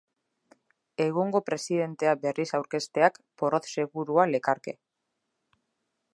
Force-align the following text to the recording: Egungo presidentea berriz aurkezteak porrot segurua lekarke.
Egungo 1.03 1.41
presidentea 1.49 2.15
berriz 2.25 2.47
aurkezteak 2.61 3.21
porrot 3.43 3.71
segurua 3.75 4.27
lekarke. 4.35 4.77